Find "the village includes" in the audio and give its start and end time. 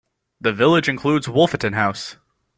0.39-1.27